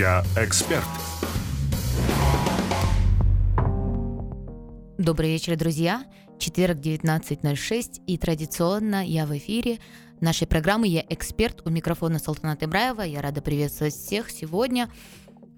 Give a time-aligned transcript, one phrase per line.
[0.00, 0.82] Я эксперт.
[4.96, 6.06] Добрый вечер, друзья.
[6.38, 9.78] Четверг, 19.06, и традиционно я в эфире
[10.22, 11.60] нашей программы «Я эксперт».
[11.66, 13.02] У микрофона Салтана Ибраева.
[13.02, 14.90] Я рада приветствовать всех сегодня.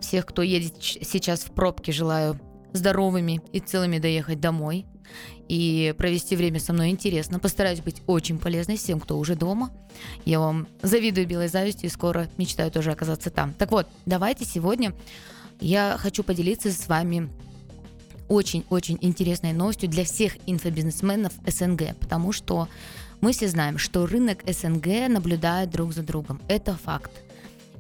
[0.01, 2.37] Всех, кто едет сейчас в пробке, желаю
[2.73, 4.87] здоровыми и целыми доехать домой
[5.53, 7.39] и провести время со мной интересно.
[7.39, 9.71] Постараюсь быть очень полезной всем, кто уже дома.
[10.25, 13.53] Я вам завидую белой завистью и скоро мечтаю тоже оказаться там.
[13.53, 14.95] Так вот, давайте сегодня
[15.61, 17.29] я хочу поделиться с вами
[18.31, 22.67] очень-очень интересной новостью для всех инфобизнесменов СНГ, потому что
[23.21, 26.41] мы все знаем, что рынок СНГ наблюдает друг за другом.
[26.49, 27.11] Это факт.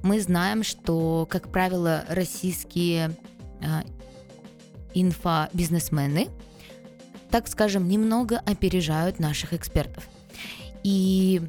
[0.03, 3.17] Мы знаем, что, как правило, российские
[3.63, 3.81] э,
[4.93, 6.29] инфобизнесмены,
[7.33, 10.07] так скажем, немного опережают наших экспертов.
[10.85, 11.41] И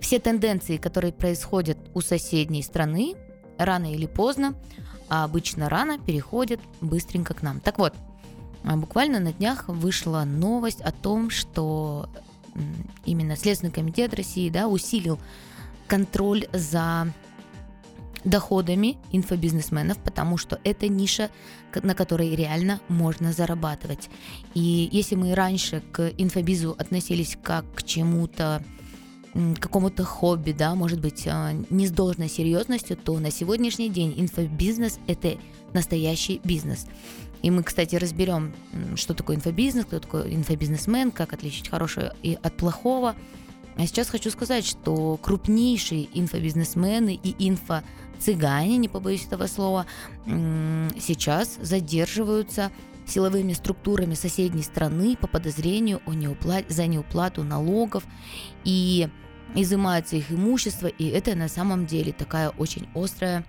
[0.00, 3.14] все тенденции, которые происходят у соседней страны,
[3.56, 4.54] рано или поздно,
[5.08, 7.60] а обычно рано, переходят быстренько к нам.
[7.60, 7.94] Так вот,
[8.64, 12.10] а буквально на днях вышла новость о том, что
[13.04, 15.20] именно Следственный комитет России да, усилил
[15.86, 17.12] контроль за
[18.26, 21.30] доходами инфобизнесменов, потому что это ниша,
[21.74, 24.10] на которой реально можно зарабатывать.
[24.54, 28.62] И если мы раньше к инфобизу относились как к чему-то,
[29.60, 34.98] какому-то хобби, да, может быть, а, не с должной серьезностью, то на сегодняшний день инфобизнес–
[35.06, 35.36] это
[35.72, 36.86] настоящий бизнес.
[37.42, 38.54] И мы, кстати, разберем,
[38.96, 43.14] что такое инфобизнес, кто такой инфобизнесмен, как отличить хорошее и от плохого.
[43.76, 49.86] А сейчас хочу сказать, что крупнейшие инфобизнесмены и инфо-цыгане, не побоюсь этого слова,
[50.26, 52.70] сейчас задерживаются
[53.06, 56.64] силовыми структурами соседней страны по подозрению о неуплат...
[56.68, 58.02] за неуплату налогов
[58.64, 59.08] и
[59.54, 63.44] изымается их имущество, и это на самом деле такая очень острая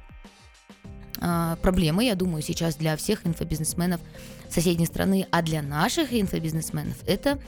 [1.20, 4.00] а, проблемы, я думаю, сейчас для всех инфобизнесменов
[4.50, 7.40] соседней страны, а для наших инфобизнесменов это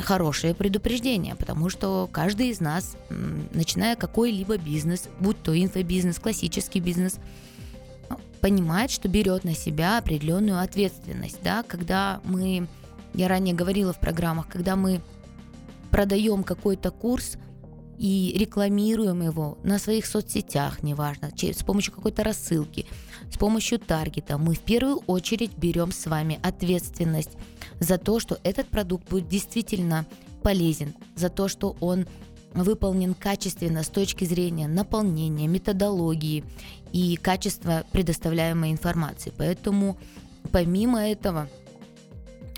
[0.00, 2.96] хорошее предупреждение, потому что каждый из нас,
[3.52, 7.16] начиная какой-либо бизнес, будь то инфобизнес, классический бизнес,
[8.40, 12.68] понимает, что берет на себя определенную ответственность, да, когда мы,
[13.14, 15.00] я ранее говорила в программах, когда мы
[15.90, 17.36] продаем какой-то курс,
[17.98, 22.86] и рекламируем его на своих соцсетях, неважно, с помощью какой-то рассылки,
[23.32, 27.38] с помощью таргета, мы в первую очередь берем с вами ответственность
[27.80, 30.06] за то, что этот продукт будет действительно
[30.42, 32.06] полезен, за то, что он
[32.54, 36.44] выполнен качественно с точки зрения наполнения, методологии
[36.92, 39.32] и качества предоставляемой информации.
[39.36, 39.98] Поэтому
[40.52, 41.48] помимо этого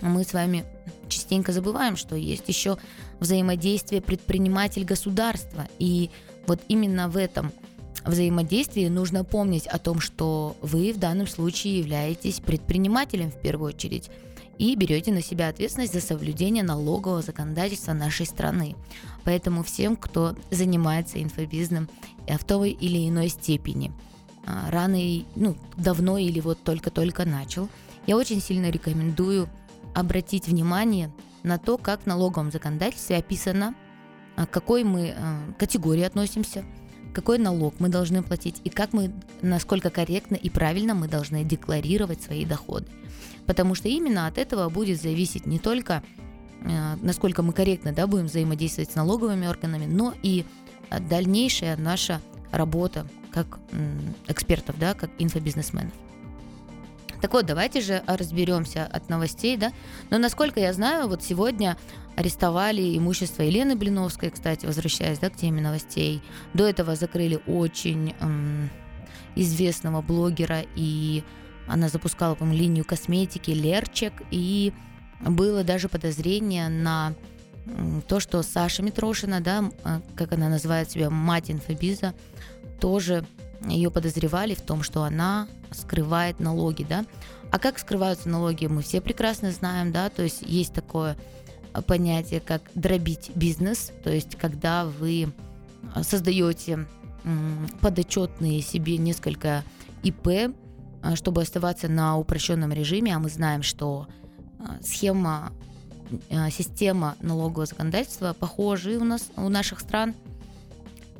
[0.01, 0.65] мы с вами
[1.09, 2.79] частенько забываем, что есть еще
[3.19, 5.67] взаимодействие предприниматель-государства.
[5.79, 6.11] И
[6.47, 7.53] вот именно в этом
[8.05, 14.11] взаимодействии нужно помнить о том, что вы в данном случае являетесь предпринимателем в первую очередь
[14.59, 18.77] и берете на себя ответственность за соблюдение налогового законодательства нашей страны.
[19.25, 21.89] Поэтому всем, кто занимается инфобизнесом
[22.27, 23.93] в той или иной степени,
[24.47, 24.99] а, рано,
[25.37, 27.69] ну, давно или вот только-только начал,
[28.07, 29.49] я очень сильно рекомендую
[29.95, 33.75] обратить внимание на то, как в налоговом законодательстве описано,
[34.37, 36.65] а, к какой мы а, категории относимся,
[37.13, 42.23] какой налог мы должны платить и как мы, насколько корректно и правильно мы должны декларировать
[42.23, 42.87] свои доходы.
[43.47, 46.03] Потому что именно от этого будет зависеть не только
[46.63, 50.45] а, насколько мы корректно да, будем взаимодействовать с налоговыми органами, но и
[51.09, 52.21] дальнейшая наша
[52.51, 53.59] работа как
[54.27, 55.93] экспертов, да, как инфобизнесменов.
[57.21, 59.73] Так вот, давайте же разберемся от новостей, да.
[60.11, 61.77] Но насколько я знаю, вот сегодня
[62.17, 66.23] арестовали имущество Елены Блиновской, кстати, возвращаясь да, к теме новостей.
[66.55, 68.71] До этого закрыли очень эм,
[69.37, 71.23] известного блогера, и
[71.69, 74.73] она запускала, по линию косметики Лерчик, и
[75.21, 77.15] было даже подозрение на
[78.07, 82.15] то, что Саша Митрошина, да, э, как она называет себя, мать инфобиза,
[82.81, 83.25] тоже
[83.67, 87.05] ее подозревали в том, что она скрывает налоги, да.
[87.51, 91.17] А как скрываются налоги, мы все прекрасно знаем, да, то есть есть такое
[91.87, 95.33] понятие, как дробить бизнес, то есть когда вы
[96.03, 96.87] создаете
[97.81, 99.65] подотчетные себе несколько
[100.03, 100.55] ИП,
[101.03, 104.07] а, чтобы оставаться на упрощенном режиме, а мы знаем, что
[104.83, 105.53] схема,
[106.51, 110.15] система налогового законодательства похожи у нас у наших стран–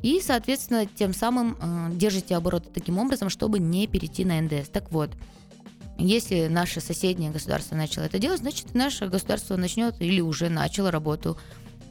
[0.03, 4.69] и, соответственно, тем самым э, держите обороты таким образом, чтобы не перейти на НДС.
[4.69, 5.11] Так вот,
[5.99, 11.37] если наше соседнее государство начало это делать, значит, наше государство начнет или уже начало работу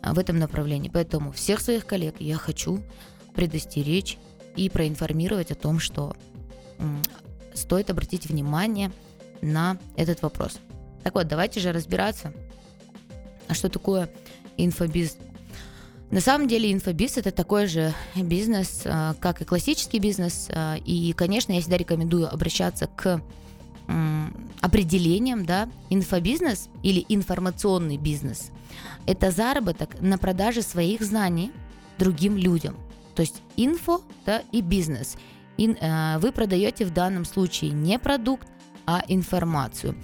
[0.02, 0.90] э, в этом направлении.
[0.94, 2.82] Поэтому всех своих коллег я хочу
[3.36, 4.18] предостеречь
[4.56, 6.16] и проинформировать о том, что
[7.54, 8.92] стоит обратить внимание
[9.42, 10.60] на этот вопрос.
[11.04, 12.34] Так вот, давайте же разбираться,
[13.48, 14.10] а что такое
[14.58, 15.18] инфобиз.
[16.10, 20.48] На самом деле инфобиз это такой же бизнес, а, как и классический бизнес.
[20.52, 23.22] А, и, конечно, я всегда рекомендую обращаться к
[24.60, 28.52] определениям, да, инфобизнес или информационный бизнес–
[29.08, 31.52] это заработок на продаже своих знаний
[31.98, 32.76] другим людям.
[33.16, 35.18] То есть инфо да, и бизнес.
[35.58, 38.48] Ин, э, вы продаете в данном случае не продукт,
[38.86, 39.96] а информацию.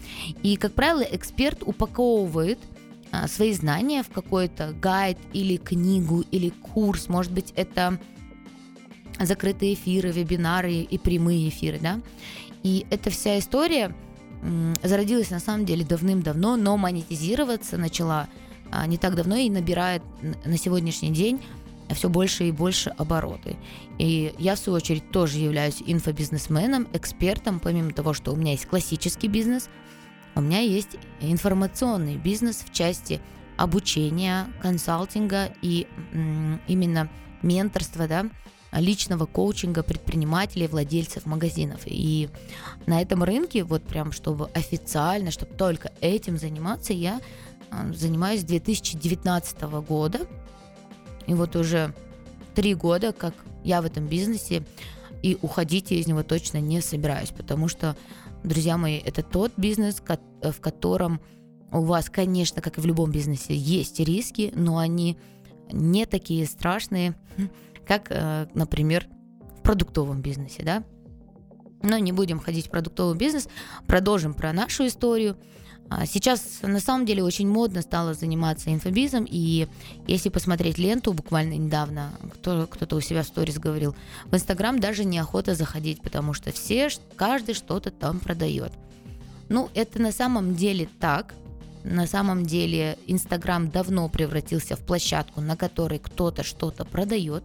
[0.41, 2.59] И, как правило, эксперт упаковывает
[3.27, 7.10] свои знания в какой-то гайд или книгу или курс.
[7.10, 8.00] Может быть, это
[9.19, 12.00] закрытые эфиры, вебинары и прямые эфиры, да.
[12.63, 13.95] И эта вся история
[14.81, 18.27] зародилась на самом деле давным-давно, но монетизироваться начала
[18.71, 20.01] а, не так давно и набирает
[20.44, 21.42] на сегодняшний день
[21.89, 23.56] все больше и больше обороты.
[24.00, 28.65] И я, в свою очередь, тоже являюсь инфобизнесменом, экспертом, помимо того, что у меня есть
[28.65, 29.69] классический бизнес–
[30.35, 33.21] у меня есть информационный бизнес в части
[33.57, 35.88] обучения, консалтинга и
[36.68, 37.09] именно
[37.41, 38.25] менторства, да,
[38.71, 41.81] личного коучинга предпринимателей, владельцев магазинов.
[41.85, 42.30] И
[42.85, 47.21] на этом рынке, вот прям чтобы официально, чтобы только этим заниматься, я
[47.69, 50.21] а, занимаюсь с 2019 года.
[51.27, 51.94] И вот уже
[52.56, 54.63] три года, как я в этом бизнесе,
[55.21, 57.95] и уходить я из него точно не собираюсь, потому что
[58.43, 61.21] друзья мои, это тот бизнес, в котором
[61.71, 65.17] у вас, конечно, как и в любом бизнесе, есть риски, но они
[65.71, 67.15] не такие страшные,
[67.87, 69.07] как, э, например,
[69.57, 70.83] в продуктовом бизнесе, да.
[71.81, 73.49] Но не будем ходить в продуктовый бизнес,
[73.87, 75.37] продолжим про нашу историю.
[75.95, 79.67] А сейчас на самом деле очень модно стало заниматься инфобизом, и
[80.07, 83.95] если посмотреть ленту буквально недавно, кто, кто-то у себя в сторис говорил,
[84.25, 88.71] в Инстаграм даже неохота заходить, потому что все, каждый что-то там продает.
[89.49, 91.33] Ну, это на самом деле так.
[91.83, 97.43] На самом деле Инстаграм давно превратился в площадку, на которой кто-то что-то продает.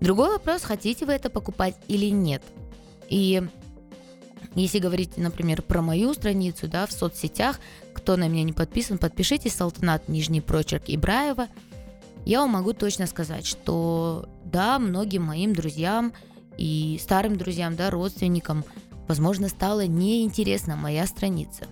[0.00, 2.42] Другой вопрос, хотите вы это покупать или нет.
[3.08, 3.42] И
[4.54, 7.58] если говорить, например, про мою страницу, да, в соцсетях,
[7.92, 11.48] кто на меня не подписан, подпишитесь, Салтанат, Нижний Прочерк Ибраева.
[12.24, 16.12] Я вам могу точно сказать, что да, многим моим друзьям
[16.56, 18.64] и старым друзьям, да, родственникам,
[19.08, 21.66] возможно, стала неинтересна моя страница.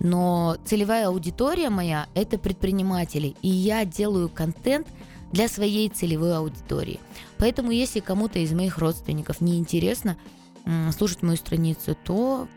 [0.00, 4.86] Но целевая аудитория моя– это предприниматели, и я делаю контент
[5.32, 7.00] для своей целевой аудитории.
[7.36, 10.16] Поэтому, если кому-то из моих родственников не интересно–
[10.92, 12.48] слушать мою страницу, то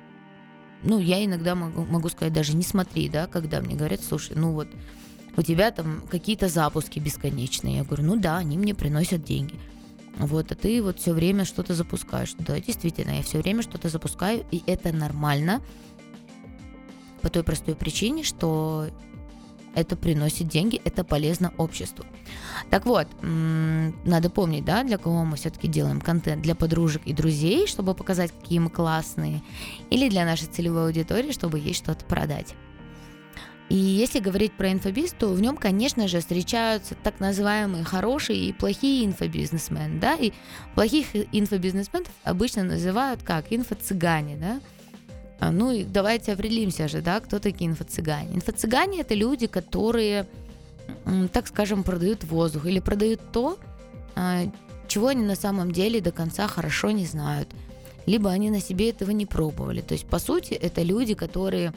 [0.84, 4.54] ну, я иногда могу, могу сказать, даже не смотри, да, когда мне говорят, слушай, ну
[4.54, 4.68] вот,
[5.38, 7.78] у тебя там какие-то запуски бесконечные.
[7.78, 9.60] Я говорю, ну да, они мне приносят деньги.
[10.18, 12.34] Вот, а ты вот все время что-то запускаешь.
[12.38, 15.62] Да, действительно, я все время что-то запускаю, и это нормально.
[17.22, 18.88] По той простой причине, что
[19.74, 22.06] это приносит деньги, это полезно обществу.
[22.70, 27.68] Так вот, надо помнить, да, для кого мы все-таки делаем контент, для подружек и друзей,
[27.68, 29.42] чтобы показать, какие мы классные,
[29.90, 32.56] или для нашей целевой аудитории, чтобы ей что-то продать.
[33.70, 38.52] И если говорить про инфобиз, то в нем, конечно же, встречаются так называемые хорошие и
[38.52, 40.34] плохие инфобизнесмены, да, и
[40.76, 44.60] плохих инфобизнесменов обычно называют как инфо-цыгане, да,
[45.50, 48.36] ну и давайте определимся же, да, кто такие инфо-цыгане.
[48.36, 50.28] Инфо-цыгане это люди, которые,
[51.34, 53.58] так скажем, продают воздух или продают то,
[54.16, 54.44] а,
[54.88, 57.50] чего они на самом деле до конца хорошо не знают.
[58.06, 59.82] Либо они на себе этого не пробовали.
[59.82, 61.74] То есть, по сути, это люди, которые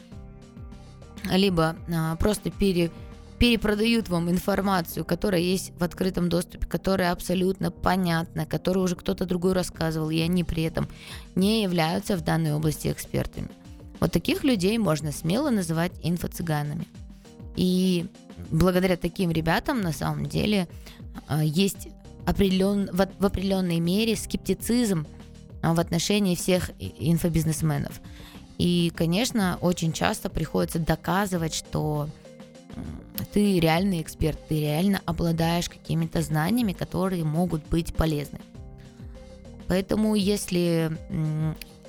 [1.31, 2.91] либо а, просто пере,
[3.39, 9.53] перепродают вам информацию, которая есть в открытом доступе, которая абсолютно понятна, которую уже кто-то другой
[9.53, 10.89] рассказывал, и они при этом
[11.35, 13.49] не являются в данной области экспертами.
[14.01, 16.87] Вот таких людей можно смело называть инфо-цыганами.
[17.57, 18.07] И
[18.51, 20.69] благодаря таким ребятам на самом деле
[21.27, 21.89] а, есть
[22.27, 25.07] определен, в, в определенной мере скептицизм
[25.63, 28.01] а, в отношении всех инфобизнесменов.
[28.59, 32.09] И, конечно, очень часто приходится доказывать, что
[33.33, 38.41] ты реальный эксперт, ты реально обладаешь какими-то знаниями, которые могут быть полезны.
[39.67, 40.97] Поэтому, если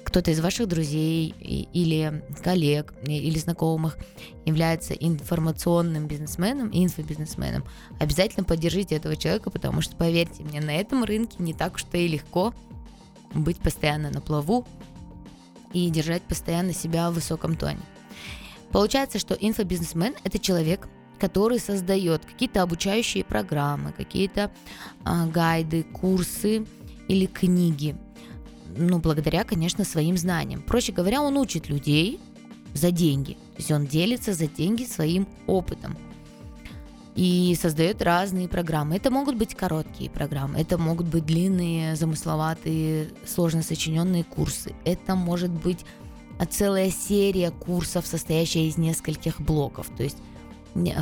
[0.04, 1.34] кто-то из ваших друзей
[1.74, 3.98] или коллег или знакомых
[4.46, 7.65] является информационным бизнесменом, инфобизнесменом,
[8.00, 12.08] обязательно поддержите этого человека, потому что, поверьте мне, на этом рынке не так уж и
[12.08, 12.54] легко
[13.34, 14.65] быть постоянно на плаву
[15.74, 17.82] и держать постоянно себя в высоком тоне.
[18.75, 24.51] Получается, что инфобизнесмен– это человек, который создает какие-то обучающие программы, какие-то
[25.05, 26.65] а, гайды, курсы
[27.08, 27.96] или книги
[28.75, 30.62] ну, благодаря, конечно, своим знаниям.
[30.62, 32.20] Проще говоря, он учит людей
[32.74, 33.36] за деньги.
[33.53, 35.98] То есть он делится за деньги своим опытом
[37.15, 38.98] и создает разные программы.
[38.98, 44.75] Это могут быть короткие программы, это могут быть длинные, замысловатые, сложно сочиненные курсы.
[44.84, 45.86] Это может быть
[46.46, 49.89] целая серия курсов, состоящая из нескольких блоков.
[49.96, 50.18] То есть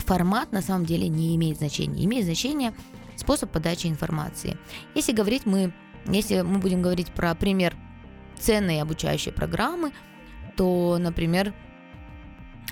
[0.06, 2.06] формат на самом деле не имеет значения.
[2.06, 2.74] Имеет значение
[3.16, 4.58] способ подачи информации.
[4.96, 5.74] Если говорить мы,
[6.06, 7.76] если мы будем говорить про пример
[8.40, 9.92] ценной обучающей программы,
[10.56, 11.54] то, например,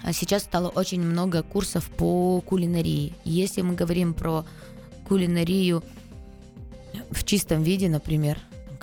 [0.03, 3.13] а сейчас стало очень много курсов по кулинарии.
[3.24, 4.46] Если мы говорим про
[5.08, 5.84] кулинарию
[7.12, 8.39] в чистом виде, например,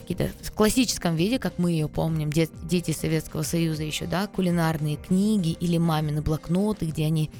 [0.08, 4.96] какие-то в классическом виде, как мы ее помним, дет, дети Советского Союза еще, да, кулинарные
[4.96, 7.30] книги или мамины блокноты, где они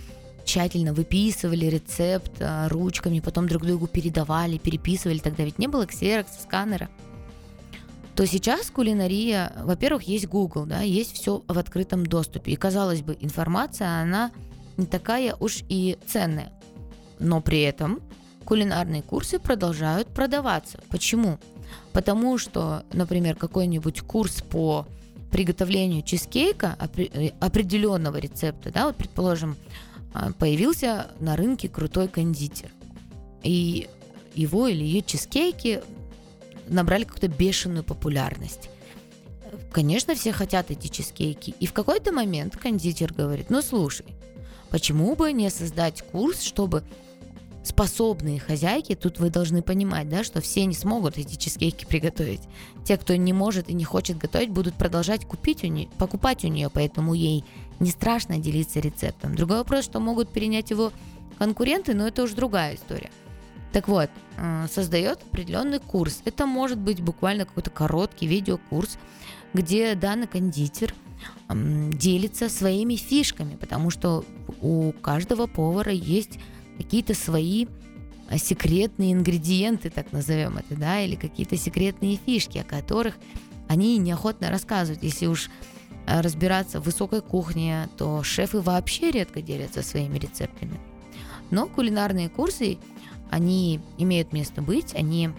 [0.44, 6.42] тщательно выписывали рецепт а, ручками, потом друг другу передавали, переписывали, тогда ведь не было ксерокса,
[6.42, 6.88] сканера
[8.14, 12.50] то сейчас кулинария, во-первых, есть Google, да, есть все в открытом доступе.
[12.50, 14.32] И, казалось бы, информация, она
[14.76, 16.52] не такая уж и ценная.
[17.20, 18.00] Но при этом
[18.44, 20.80] кулинарные курсы продолжают продаваться.
[20.88, 21.38] Почему?
[21.92, 24.86] Потому что, например, какой-нибудь курс по
[25.30, 29.56] приготовлению чизкейка э, определенного рецепта, да, вот, предположим,
[30.14, 32.70] а, появился на рынке крутой кондитер.
[33.42, 33.88] И
[34.34, 35.82] его или ее чизкейки
[36.68, 38.70] набрали какую-то бешеную популярность.
[39.72, 41.54] Конечно, все хотят эти чизкейки.
[41.60, 44.06] И в какой-то момент кондитер говорит, ну слушай,
[44.70, 46.82] почему бы не создать курс, чтобы
[47.68, 52.42] способные хозяйки, тут вы должны понимать, да, что все не смогут эти чизкейки приготовить.
[52.84, 56.48] Те, кто не может и не хочет готовить, будут продолжать купить у нее, покупать у
[56.48, 57.44] нее, поэтому ей
[57.80, 59.34] не страшно делиться рецептом.
[59.34, 60.92] Другой вопрос, что могут перенять его
[61.38, 63.10] конкуренты, но это уже другая история.
[63.72, 66.22] Так вот, э, создает определенный курс.
[66.24, 68.98] Это может быть буквально какой-то короткий видеокурс,
[69.52, 70.94] где данный кондитер
[71.48, 74.24] делится своими фишками, потому что
[74.60, 76.38] у каждого повара есть
[76.78, 77.66] какие-то свои
[78.30, 83.16] э, секретные ингредиенты, так назовем это, да, или какие-то секретные фишки, о которых
[83.68, 85.02] они неохотно рассказывают.
[85.02, 85.50] Если уж
[86.06, 90.80] э, разбираться в высокой кухне, то шефы вообще редко делятся своими рецептами.
[91.50, 92.78] Но кулинарные курсы
[93.30, 95.30] они имеют место быть, они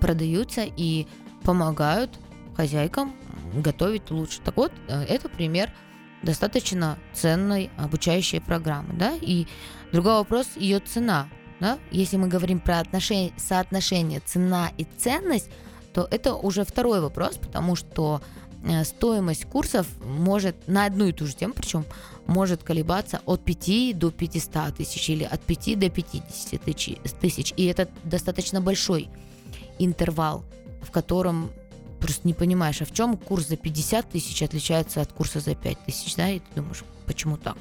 [0.00, 1.06] продаются и
[1.42, 2.10] помогают
[2.56, 3.14] хозяйкам
[3.54, 4.40] готовить лучше.
[4.44, 5.72] Так вот, э, это пример
[6.22, 9.46] достаточно ценной обучающей программы, да, и
[9.92, 11.28] другой вопрос ее цена,
[11.60, 15.50] да, если мы говорим про отношение, соотношение цена и ценность,
[15.92, 18.20] то это уже второй вопрос, потому что
[18.64, 21.84] Э, стоимость курсов может на одну и ту же тему, причем
[22.26, 26.60] может колебаться от 5 до 500 тысяч или от 5 до 50
[27.20, 27.54] тысяч.
[27.56, 29.08] И это достаточно большой
[29.78, 30.44] интервал,
[30.82, 31.50] в котором
[32.00, 35.84] просто не понимаешь, а в чем курс за 50 тысяч отличается от курса за 5
[35.86, 37.56] тысяч, да, и ты думаешь, почему так?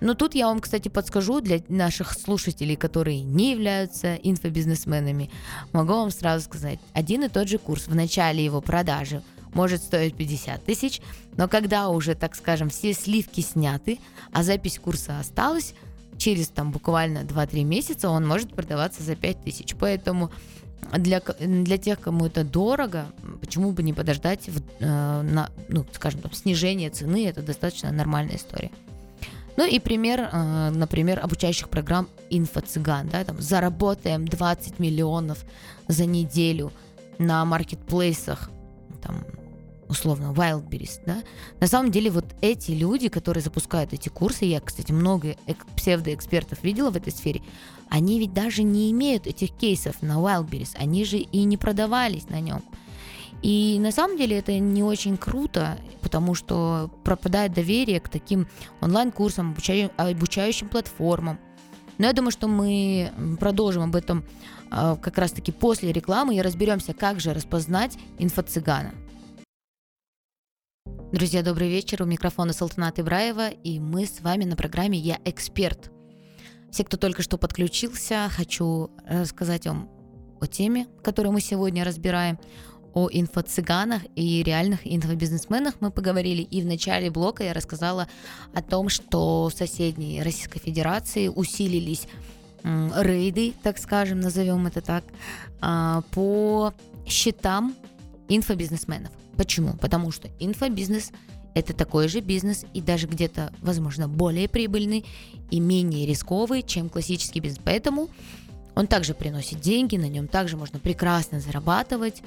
[0.00, 5.30] Но тут я вам, кстати, подскажу для наших слушателей, которые не являются инфобизнесменами,
[5.72, 9.22] могу вам сразу сказать, один и тот же курс в начале его продажи–
[9.54, 11.00] может стоить 50 тысяч,
[11.36, 13.98] но когда уже, так скажем, все сливки сняты,
[14.32, 15.74] а запись курса осталась,
[16.18, 19.74] через там буквально 2-3 месяца он может продаваться за 5 тысяч.
[19.78, 20.30] Поэтому
[20.92, 23.06] для, для тех, кому это дорого,
[23.40, 28.36] почему бы не подождать в, э, на, ну, скажем, там, снижение цены, это достаточно нормальная
[28.36, 28.70] история.
[29.56, 33.08] Ну и пример, э, например, обучающих программ «Инфо-цыган».
[33.08, 35.44] Да, там, заработаем 20 миллионов
[35.88, 36.72] за неделю
[37.18, 38.50] на маркетплейсах,
[39.02, 39.24] там,
[39.88, 41.22] условно, Wildberries, да,
[41.60, 45.36] на самом деле вот эти люди, которые запускают эти курсы, я, кстати, много
[45.76, 47.42] псевдоэкспертов видела в этой сфере,
[47.92, 52.40] они ведь даже не имеют этих кейсов на Wildberries, они же и не продавались на
[52.40, 52.62] нем.
[53.42, 58.48] И на самом деле это не очень круто, потому что пропадает доверие к таким
[58.80, 59.54] онлайн-курсам,
[59.98, 61.38] обучающим, платформам.
[61.98, 64.24] Но я думаю, что мы продолжим об этом
[64.70, 68.94] а, как раз-таки после рекламы и разберемся, как же распознать инфо-цыгана.
[71.12, 72.02] Друзья, добрый вечер.
[72.02, 75.91] У микрофона Салтанат Ибраева, и мы с вами на программе «Я эксперт».
[76.72, 79.90] Все, кто только что подключился, хочу рассказать вам
[80.40, 82.38] о теме, которую мы сегодня разбираем,
[82.94, 86.40] о инфо-цыганах и реальных инфобизнесменах мы поговорили.
[86.40, 88.08] И в начале блока я рассказала
[88.54, 92.08] о том, что в соседней Российской Федерации усилились
[92.64, 95.04] рейды, так скажем, назовем это так,
[95.60, 96.72] а, по
[97.06, 97.74] счетам
[98.28, 99.10] инфобизнесменов.
[99.36, 99.74] Почему?
[99.74, 101.12] Потому что инфобизнес–
[101.54, 105.04] это такой же бизнес и даже где-то, возможно, более прибыльный
[105.50, 107.60] и менее рисковый, чем классический бизнес.
[107.62, 108.08] Поэтому
[108.74, 112.22] он также приносит деньги, на нем также можно прекрасно зарабатывать.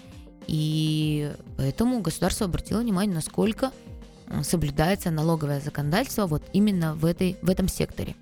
[0.47, 3.71] И поэтому государство обратило внимание, насколько
[4.43, 8.15] соблюдается налоговое законодательство вот именно в, этой, в этом секторе.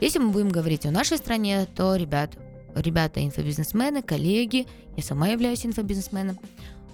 [0.00, 2.32] Если мы будем говорить о нашей стране, то, ребят,
[2.74, 6.38] ребята инфобизнесмены, коллеги, я сама являюсь инфобизнесменом,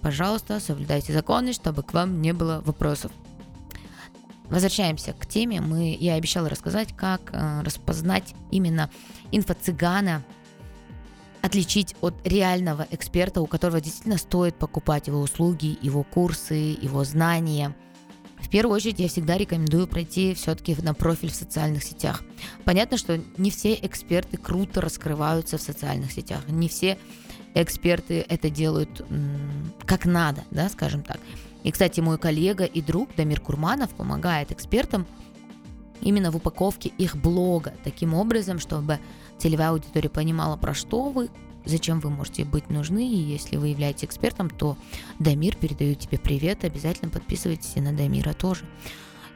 [0.03, 3.11] пожалуйста, соблюдайте законы, чтобы к вам не было вопросов.
[4.51, 5.61] Возвращаемся к теме.
[5.61, 8.91] Мы, я обещала рассказать, как э, распознать именно
[9.31, 10.23] инфо-цыгана,
[11.43, 17.75] отличить от реального эксперта, у которого действительно стоит покупать его услуги, его курсы, его знания–
[18.41, 22.23] в первую очередь я всегда рекомендую пройти все-таки на профиль в социальных сетях.
[22.65, 26.99] Понятно, что не все эксперты круто раскрываются в социальных сетях, не все
[27.55, 29.05] эксперты это делают
[29.85, 31.19] как надо, да, скажем так.
[31.69, 35.07] И, кстати, мой коллега и друг Дамир Курманов помогает экспертам
[36.01, 39.01] именно в упаковке их блога, таким образом, чтобы
[39.37, 41.29] целевая аудитория понимала, про что вы,
[41.67, 44.79] зачем вы можете быть нужны, и если вы являетесь экспертом, то
[45.19, 48.65] Дамир передает тебе привет, обязательно подписывайтесь и на Дамира тоже.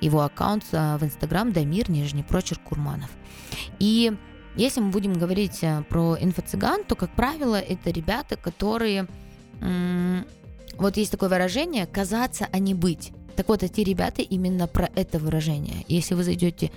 [0.00, 3.10] Его аккаунт а, в Инстаграм Дамир, нижний прочерк Курманов.
[3.78, 4.10] И
[4.56, 9.06] если мы будем говорить а, про инфо-цыган, то, как правило, это ребята, которые...
[10.78, 13.12] Вот есть такое выражение «казаться, а не быть».
[13.36, 15.84] Так вот, эти ребята именно про это выражение.
[15.88, 16.70] Если вы зайдете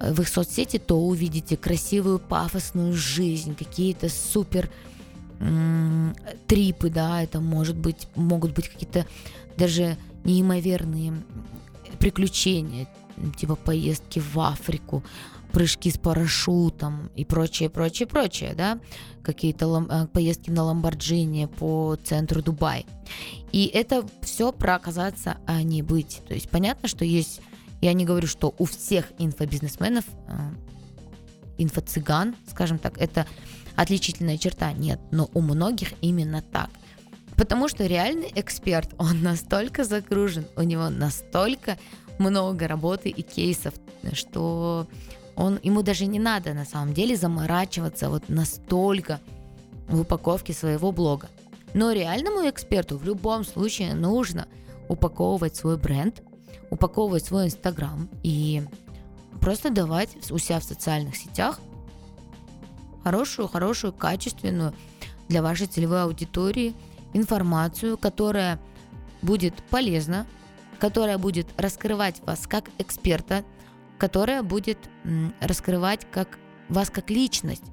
[0.00, 4.70] в их соцсети, то увидите красивую пафосную жизнь, какие-то супер
[6.46, 9.06] трипы, да, это может быть, могут быть какие-то
[9.56, 11.22] даже неимоверные
[11.98, 12.88] приключения,
[13.36, 15.04] типа поездки в Африку,
[15.52, 18.78] прыжки с парашютом и прочее, прочее, прочее, да,
[19.22, 22.86] какие-то лам- э, поездки на Ламборджини по центру Дубай.
[23.52, 26.22] И это все про оказаться, а не быть.
[26.28, 27.40] То есть понятно, что есть
[27.80, 30.32] я не говорю, что у всех инфобизнесменов э,
[31.58, 33.26] инфо-цыган, скажем так, это
[33.76, 34.72] отличительная черта.
[34.72, 36.70] Нет, но у многих именно так.
[37.36, 41.78] Потому что реальный эксперт, он настолько загружен, у него настолько
[42.18, 43.74] много работы и кейсов,
[44.12, 44.88] что
[45.38, 49.20] он, ему даже не надо на самом деле заморачиваться вот настолько
[49.86, 51.28] в упаковке своего блога.
[51.74, 54.48] Но реальному эксперту в любом случае нужно
[54.88, 56.22] упаковывать свой бренд,
[56.70, 58.64] упаковывать свой Инстаграм и
[59.40, 61.60] просто давать у себя в социальных сетях
[63.04, 64.74] хорошую, хорошую, качественную
[65.28, 66.74] для вашей целевой аудитории
[67.12, 68.58] информацию, которая
[69.22, 70.26] будет полезна,
[70.80, 73.44] которая будет раскрывать вас как эксперта,
[73.98, 74.78] которая будет
[75.40, 77.64] раскрывать как вас как личность.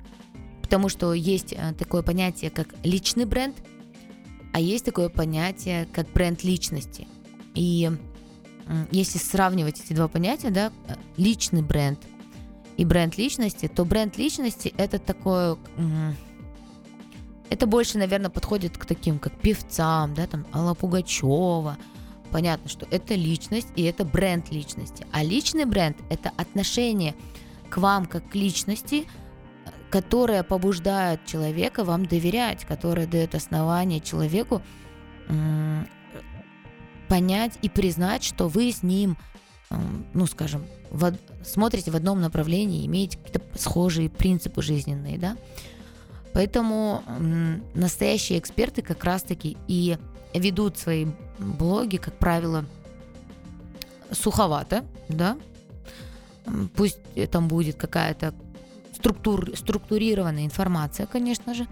[0.61, 3.55] Потому что есть э, такое понятие, как личный бренд,
[4.51, 7.07] а есть такое понятие, как бренд личности.
[7.53, 7.91] И
[8.91, 10.71] если сравнивать эти два понятия, да,
[11.17, 11.99] личный бренд
[12.77, 15.57] и бренд личности, то бренд личности это такое,
[17.49, 21.77] это больше, наверное, подходит к таким, как певцам, да, там, Алла Пугачева.
[22.35, 25.07] Понятно, что это личность и это бренд личности.
[25.13, 27.15] А личный бренд– это отношение
[27.69, 29.05] к вам как к личности,
[29.89, 34.61] которое побуждает человека вам доверять, которое дает основание человеку
[37.07, 39.15] понять и признать, что вы с ним,
[40.13, 45.37] ну, скажем, в, смотрите в одном направлении, имеете какие-то схожие принципы жизненные, да.
[46.33, 47.01] Поэтому
[47.73, 49.97] настоящие эксперты как раз-таки и
[50.33, 51.05] ведут свои
[51.39, 52.65] блоги, как правило,
[54.11, 55.37] суховато, да.
[56.75, 56.99] Пусть
[57.31, 58.33] там будет какая-то
[58.93, 61.67] структур, структурированная информация, конечно же.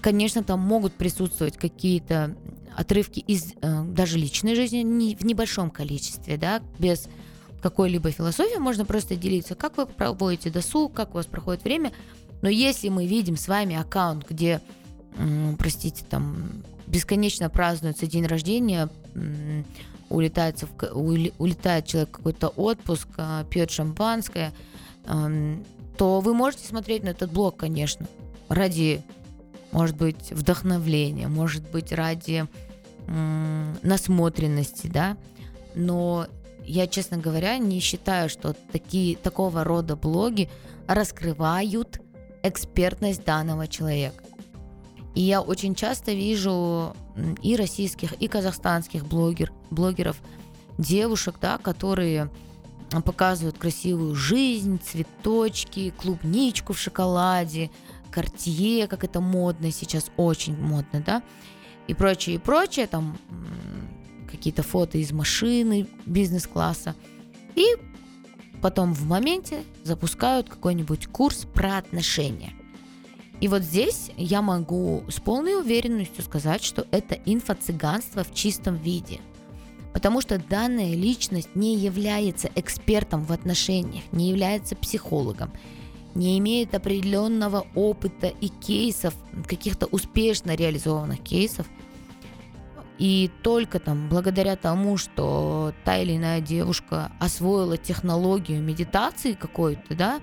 [0.00, 2.34] Конечно, там могут присутствовать какие-то
[2.76, 7.08] отрывки из э, даже личной жизни не, в небольшом количестве, да, без
[7.60, 11.92] какой-либо философии, можно просто делиться, как вы проводите досуг, как у вас проходит время.
[12.40, 14.60] Но если мы видим с вами аккаунт, где,
[15.16, 18.88] э, простите, там бесконечно празднуется день рождения,
[20.08, 24.52] улетает, улетает человек в какой-то отпуск, э, пьет шампанское,
[25.04, 28.06] то вы можете смотреть на этот блог, конечно,
[28.48, 29.02] ради
[29.72, 32.46] может быть, вдохновления, может быть, ради
[33.82, 35.16] насмотренности, да,
[35.74, 36.28] но
[36.64, 40.48] я, честно говоря, не считаю, что такие, такого рода блоги
[40.86, 42.00] раскрывают
[42.42, 44.22] экспертность данного человека.
[45.14, 46.96] И я очень часто вижу
[47.42, 50.20] и российских, и казахстанских блогер, блогеров,
[50.78, 52.30] девушек, да, которые
[53.04, 57.70] показывают красивую жизнь, цветочки, клубничку в шоколаде,
[58.10, 61.22] Cartier, как это модно сейчас, очень модно, да,
[61.86, 63.18] и прочее, и прочее, там
[64.30, 66.94] какие-то фото из машины бизнес-класса.
[67.54, 67.66] И
[68.62, 72.54] потом в моменте запускают какой-нибудь курс про отношения.
[73.42, 79.18] И вот здесь я могу с полной уверенностью сказать, что это инфо-цыганство в чистом виде.
[79.92, 85.50] Потому что данная личность не является экспертом в отношениях, не является психологом,
[86.14, 89.12] не имеет определенного опыта и кейсов,
[89.48, 91.66] каких-то успешно реализованных кейсов.
[92.98, 100.20] И только там благодаря тому, что та или иная девушка освоила технологию медитации какой-то, да,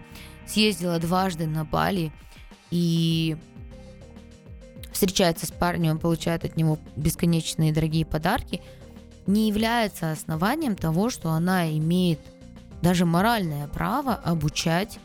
[0.48, 2.14] съездила дважды на Бали–
[2.72, 3.38] и
[4.92, 8.62] встречается с парнем, получает от него бесконечные дорогие подарки,
[9.28, 12.20] не является основанием того, что она имеет
[12.82, 15.00] даже моральное право обучать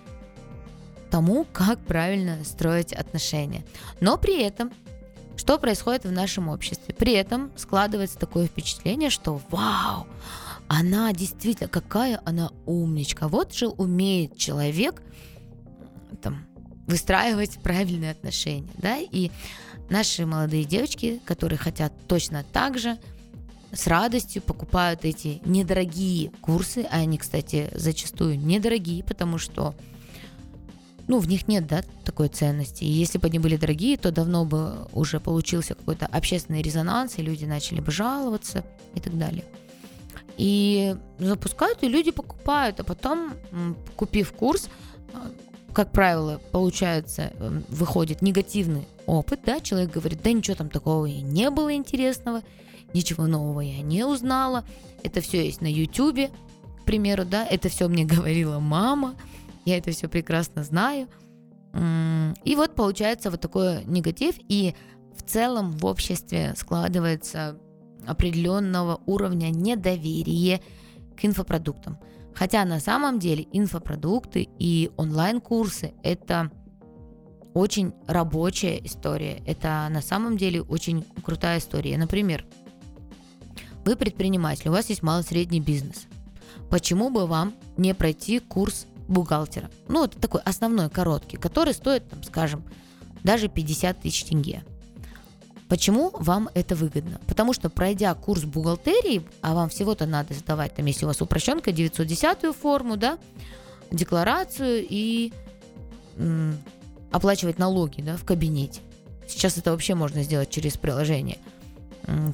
[1.11, 3.64] тому, как правильно строить отношения.
[4.00, 4.72] Но при этом,
[5.37, 6.94] что происходит в нашем обществе?
[6.94, 10.07] При этом складывается такое впечатление, что вау,
[10.66, 13.29] она действительно, какая она умничка.
[13.29, 15.03] Вот же умеет человек
[16.22, 16.46] там,
[16.87, 19.31] выстраивать правильные отношения, да, и
[19.90, 22.99] наши молодые девочки, которые хотят точно так же,
[23.73, 29.75] с радостью покупают эти недорогие курсы, а они, кстати, зачастую недорогие, потому что
[31.07, 32.85] ну, в них нет, да, такой ценности.
[32.85, 37.23] И если бы они были дорогие, то давно бы уже получился какой-то общественный резонанс, и
[37.23, 39.44] люди начали бы жаловаться и так далее.
[40.38, 43.35] И запускают, и люди покупают, а потом,
[43.97, 44.68] купив курс,
[45.75, 51.21] как правило, получается, эм, выходит негативный опыт, да, человек говорит, да ничего там такого и
[51.21, 52.43] не было интересного,
[52.95, 54.65] ничего нового я не узнала,
[55.03, 56.31] это все есть на ютюбе,
[56.83, 59.17] к примеру, да, это все мне говорила мама,
[59.65, 61.09] я это все прекрасно знаю.
[62.45, 64.77] И вот получается вот такой негатив, и
[65.17, 67.59] в целом в обществе складывается
[68.07, 70.61] определенного уровня недоверия
[71.17, 71.99] к инфопродуктам.
[72.35, 76.51] Хотя на самом деле инфопродукты и онлайн-курсы– это
[77.55, 79.42] очень рабочая история.
[79.47, 81.97] Это на самом деле очень крутая история.
[81.97, 82.44] Например,
[83.85, 86.07] вы предприниматель, у вас есть малый-средний бизнес.
[86.70, 89.70] Почему бы вам не пройти курс бухгалтера?
[89.88, 92.64] Ну, это такой основной, короткий, который стоит, там, скажем,
[93.23, 94.64] даже 50 тысяч тенге.
[95.68, 97.20] Почему вам это выгодно?
[97.27, 101.72] Потому что пройдя курс бухгалтерии, а вам всего-то надо сдавать, там, если у вас упрощенка,
[101.72, 103.18] 910 форму, да,
[103.90, 105.33] декларацию и
[106.16, 106.59] м,
[107.11, 108.81] оплачивать налоги, да, в кабинете.
[109.27, 111.38] Сейчас это вообще можно сделать через приложение.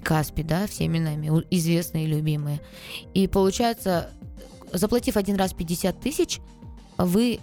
[0.02, 2.60] Каспи, да, всеми нами известные и любимые.
[3.14, 4.10] И получается,
[4.72, 6.40] заплатив один раз 50 тысяч,
[6.98, 7.38] вы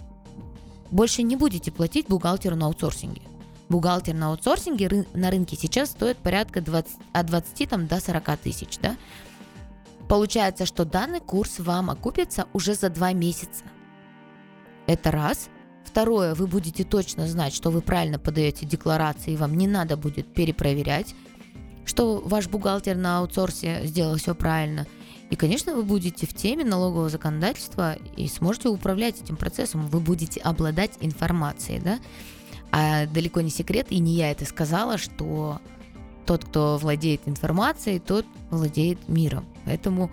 [0.90, 3.22] больше не будете платить бухгалтеру на аутсорсинге
[3.68, 8.36] бухгалтер на аутсорсинге ры- на рынке сейчас стоит порядка 20, от 20 там, до 40
[8.38, 8.78] тысяч.
[8.80, 8.96] Да?
[10.08, 13.64] Получается, что данный курс вам окупится уже за два месяца.
[14.86, 15.48] Это раз.
[15.84, 20.32] Второе, вы будете точно знать, что вы правильно подаете декларации, и вам не надо будет
[20.32, 21.14] перепроверять,
[21.84, 24.86] что ваш бухгалтер на аутсорсе сделал все правильно.
[25.30, 29.86] И, конечно, вы будете в теме налогового законодательства и сможете управлять этим процессом.
[29.86, 31.98] Вы будете обладать информацией, да?
[32.70, 35.60] А далеко не секрет, и не я это сказала, что
[36.26, 39.46] тот, кто владеет информацией, тот владеет миром.
[39.64, 40.10] Поэтому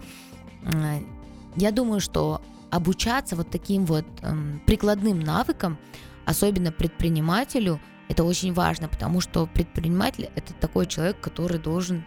[1.55, 4.33] я думаю, что обучаться вот таким вот э,
[4.65, 5.77] прикладным навыкам,
[6.25, 12.03] особенно предпринимателю, это очень важно, потому что предприниматель это такой человек, который должен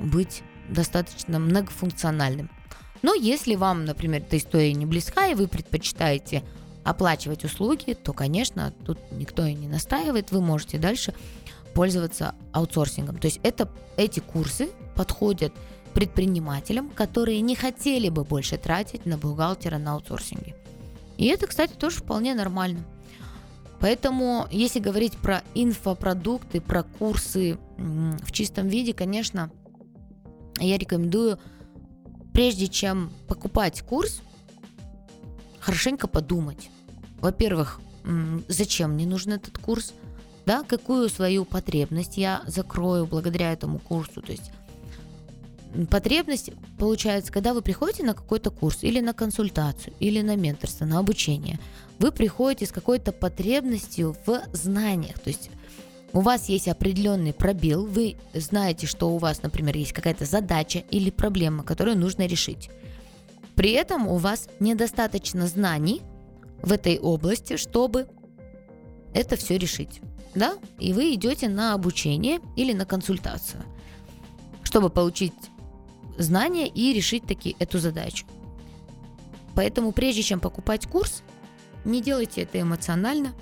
[0.00, 2.50] быть достаточно многофункциональным.
[3.02, 6.42] Но если вам, например, эта история не близка, и вы предпочитаете
[6.84, 11.14] оплачивать услуги, то, конечно, тут никто и не настаивает, вы можете дальше
[11.74, 13.18] пользоваться аутсорсингом.
[13.18, 15.52] То есть это, эти курсы подходят
[15.94, 20.54] предпринимателям, которые не хотели бы больше тратить на бухгалтера на аутсорсинге.
[21.16, 22.84] И это, кстати, тоже вполне нормально.
[23.80, 29.50] Поэтому, если говорить про инфопродукты, про курсы в чистом виде, конечно,
[30.58, 31.38] я рекомендую,
[32.32, 34.22] прежде чем покупать курс,
[35.60, 36.70] хорошенько подумать.
[37.20, 37.80] Во-первых,
[38.48, 39.92] зачем мне нужен этот курс?
[40.46, 44.22] Да, какую свою потребность я закрою благодаря этому курсу?
[44.22, 44.50] То есть
[45.90, 50.98] потребность получается, когда вы приходите на какой-то курс или на консультацию, или на менторство, на
[50.98, 51.58] обучение,
[51.98, 55.18] вы приходите с какой-то потребностью в знаниях.
[55.18, 55.50] То есть
[56.14, 61.10] у вас есть определенный пробел, вы знаете, что у вас, например, есть какая-то задача или
[61.10, 62.70] проблема, которую нужно решить.
[63.58, 66.02] При этом у вас недостаточно знаний
[66.62, 68.06] в этой области, чтобы
[69.12, 70.00] это все решить.
[70.36, 70.54] Да?
[70.78, 73.64] И вы идете на обучение или на консультацию,
[74.62, 75.32] чтобы получить
[76.18, 78.26] знания и решить таки эту задачу.
[79.56, 81.24] Поэтому прежде чем покупать курс,
[81.84, 83.32] не делайте это эмоционально,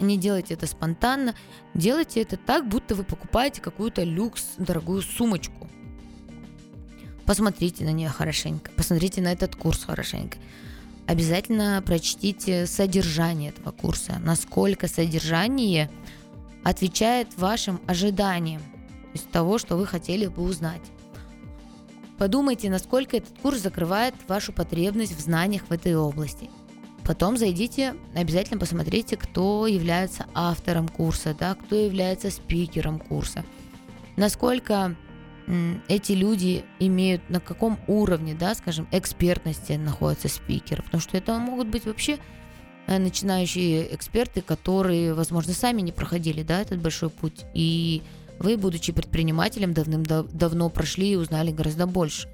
[0.00, 1.36] не делайте это спонтанно,
[1.72, 5.68] делайте это так, будто вы покупаете какую-то люкс, дорогую сумочку.
[7.28, 10.38] Посмотрите на нее хорошенько, посмотрите на этот курс хорошенько.
[11.06, 15.90] Обязательно прочтите содержание этого курса, насколько содержание
[16.64, 18.62] отвечает вашим ожиданиям,
[19.12, 20.80] есть того, что вы хотели бы узнать.
[22.16, 26.48] Подумайте, насколько этот курс закрывает вашу потребность в знаниях в этой области.
[27.04, 33.44] Потом зайдите, обязательно посмотрите, кто является автором курса, да, кто является спикером курса.
[34.16, 34.96] Насколько
[35.88, 40.82] эти люди имеют, на каком уровне, да, скажем, экспертности находятся спикеры.
[40.82, 42.18] Потому что это могут быть вообще
[42.86, 47.44] э, начинающие эксперты, которые, возможно, сами не проходили, да, этот большой путь.
[47.54, 48.02] И
[48.38, 52.28] вы, будучи предпринимателем, давным-давно прошли и узнали гораздо больше.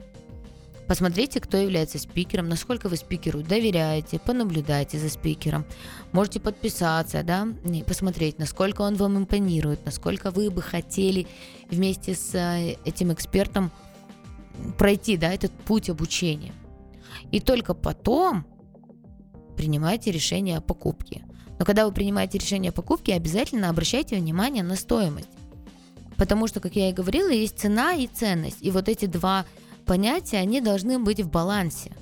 [0.87, 5.65] Посмотрите, кто является спикером, насколько вы спикеру доверяете, понаблюдайте за спикером.
[6.13, 11.27] Можете подписаться, да, и посмотреть, насколько он вам импонирует, насколько вы бы хотели
[11.71, 13.71] вместе с э, этим экспертом
[14.77, 16.53] пройти, да, этот путь обучения.
[17.31, 18.45] И только потом
[19.57, 21.25] принимайте решение о покупке.
[21.59, 25.29] Но когда вы принимаете решение о покупке, обязательно обращайте внимание на стоимость.
[26.17, 28.59] Потому что, как я и говорила, есть цена и ценность.
[28.61, 29.47] И вот эти два
[29.85, 31.93] понятия, они должны быть в балансе.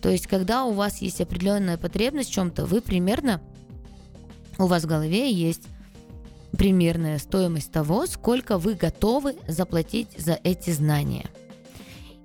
[0.00, 3.40] То есть, когда у вас есть определенная потребность в чем-то, вы примерно,
[4.58, 5.62] у вас в голове есть
[6.56, 11.26] примерная стоимость того, сколько вы готовы заплатить за эти знания.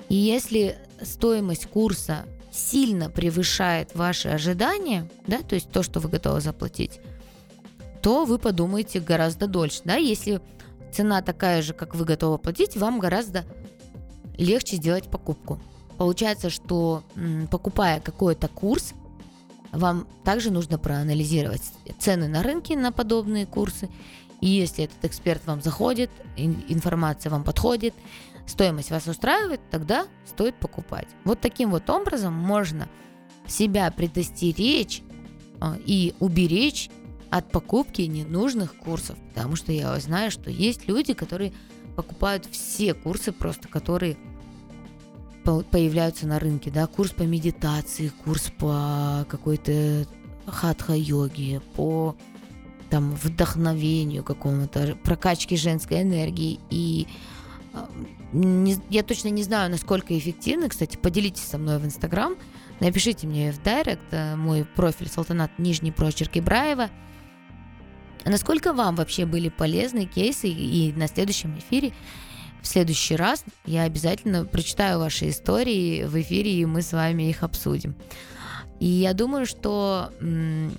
[0.10, 6.42] И если стоимость курса сильно превышает ваши ожидания, да, то есть то, что вы готовы
[6.42, 7.00] заплатить,
[8.02, 9.82] то вы подумаете гораздо дольше.
[9.86, 9.96] Да?
[9.96, 10.42] Если
[10.92, 13.46] цена такая же, как вы готовы платить, вам гораздо
[14.38, 15.60] легче сделать покупку.
[15.98, 17.04] Получается, что
[17.50, 18.94] покупая какой-то курс,
[19.72, 21.64] вам также нужно проанализировать
[22.00, 23.90] цены на рынке на подобные курсы.
[24.40, 27.94] И если этот эксперт вам заходит, информация вам подходит,
[28.46, 31.08] стоимость вас устраивает, тогда стоит покупать.
[31.24, 32.88] Вот таким вот образом можно
[33.48, 35.02] себя предостеречь
[35.60, 36.90] а, и уберечь
[37.30, 39.18] от покупки ненужных курсов.
[39.30, 41.54] Потому что я знаю, что есть люди, которые
[41.98, 44.18] покупают все курсы просто, которые
[45.44, 50.06] появляются на рынке, да, курс по медитации, курс по какой-то
[50.46, 52.16] хатха-йоге, по
[52.92, 56.60] там вдохновению какому-то, прокачке женской энергии.
[56.70, 57.08] И
[57.74, 57.90] а,
[58.32, 60.70] не, я точно не знаю, насколько эффективно.
[60.70, 62.36] Кстати, поделитесь со мной в Инстаграм,
[62.80, 66.92] напишите мне в директ, э, мой профиль Салтанат Нижний прочерк Ибраева–
[68.28, 71.94] а насколько вам вообще были полезны кейсы и на следующем эфире
[72.62, 77.42] в следующий раз я обязательно прочитаю ваши истории в эфире, и мы с вами их
[77.44, 77.96] обсудим.
[78.82, 80.74] И я думаю, что м,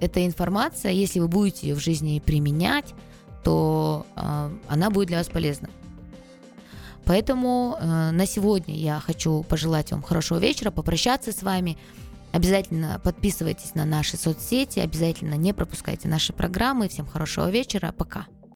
[0.00, 2.94] эта информация, если вы будете ее в жизни применять,
[3.44, 5.68] то э, она будет для вас полезна.
[7.04, 11.76] Поэтому э, на сегодня я хочу пожелать вам хорошего вечера, попрощаться с вами.
[12.32, 16.88] Обязательно подписывайтесь на наши соцсети, обязательно не пропускайте наши программы.
[16.88, 18.26] Всем хорошего вечера, пока.